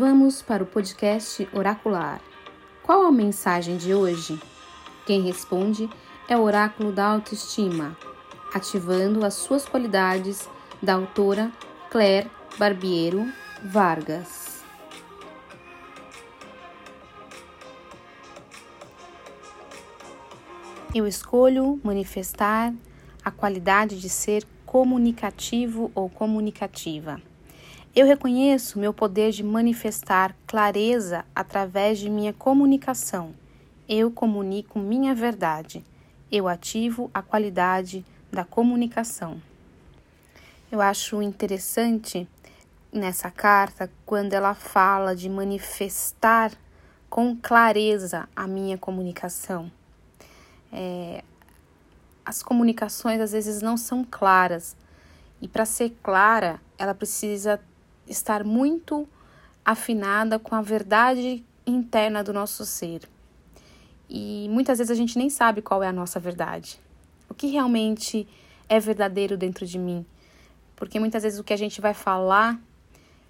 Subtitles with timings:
[0.00, 2.22] Vamos para o podcast oracular.
[2.82, 4.40] Qual a mensagem de hoje?
[5.04, 5.90] Quem responde
[6.26, 7.94] é o oráculo da autoestima,
[8.54, 10.48] ativando as suas qualidades
[10.82, 11.52] da autora
[11.90, 13.30] Claire Barbiero
[13.62, 14.64] Vargas.
[20.94, 22.72] Eu escolho manifestar
[23.22, 27.20] a qualidade de ser comunicativo ou comunicativa.
[27.94, 33.34] Eu reconheço meu poder de manifestar clareza através de minha comunicação.
[33.88, 35.84] Eu comunico minha verdade.
[36.30, 39.42] Eu ativo a qualidade da comunicação.
[40.70, 42.28] Eu acho interessante
[42.92, 46.52] nessa carta quando ela fala de manifestar
[47.08, 49.70] com clareza a minha comunicação.
[50.72, 51.24] É,
[52.24, 54.76] as comunicações às vezes não são claras
[55.42, 57.60] e para ser clara ela precisa
[58.10, 59.08] estar muito
[59.64, 63.08] afinada com a verdade interna do nosso ser.
[64.08, 66.80] E muitas vezes a gente nem sabe qual é a nossa verdade.
[67.28, 68.26] O que realmente
[68.68, 70.04] é verdadeiro dentro de mim.
[70.74, 72.60] Porque muitas vezes o que a gente vai falar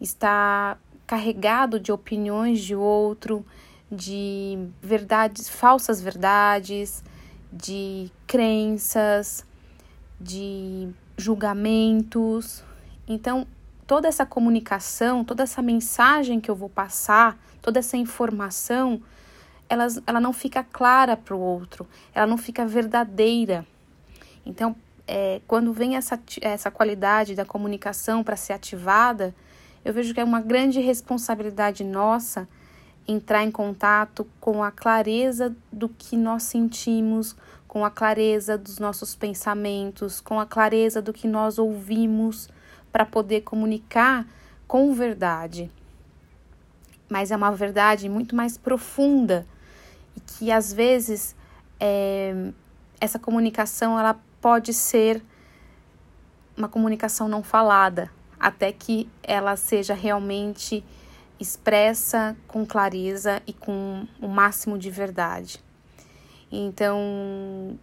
[0.00, 3.46] está carregado de opiniões de outro,
[3.90, 7.04] de verdades, falsas verdades,
[7.52, 9.46] de crenças,
[10.20, 12.64] de julgamentos.
[13.06, 13.46] Então,
[13.86, 19.02] toda essa comunicação, toda essa mensagem que eu vou passar, toda essa informação,
[19.68, 23.66] ela, ela não fica clara para o outro, ela não fica verdadeira.
[24.44, 24.74] Então,
[25.06, 29.34] é, quando vem essa, essa qualidade da comunicação para ser ativada,
[29.84, 32.48] eu vejo que é uma grande responsabilidade nossa
[33.06, 37.36] entrar em contato com a clareza do que nós sentimos,
[37.68, 42.48] com a clareza dos nossos pensamentos, com a clareza do que nós ouvimos
[42.94, 44.24] para poder comunicar
[44.68, 45.68] com verdade.
[47.10, 49.44] Mas é uma verdade muito mais profunda
[50.16, 51.34] e que às vezes
[51.80, 52.52] é,
[53.00, 55.20] essa comunicação ela pode ser
[56.56, 60.84] uma comunicação não falada, até que ela seja realmente
[61.40, 65.58] expressa com clareza e com o máximo de verdade.
[66.48, 67.76] Então,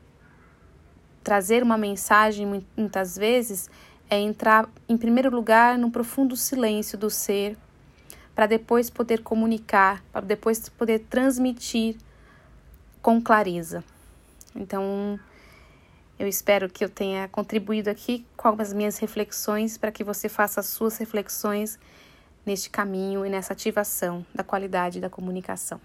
[1.21, 3.69] trazer uma mensagem muitas vezes
[4.11, 7.57] é entrar, em primeiro lugar, no profundo silêncio do ser,
[8.35, 11.95] para depois poder comunicar, para depois poder transmitir
[13.01, 13.81] com clareza.
[14.53, 15.17] Então,
[16.19, 20.59] eu espero que eu tenha contribuído aqui com as minhas reflexões para que você faça
[20.59, 21.79] as suas reflexões
[22.45, 25.79] neste caminho e nessa ativação da qualidade da comunicação.